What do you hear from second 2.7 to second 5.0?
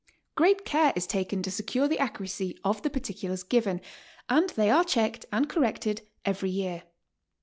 the particulars given, and they are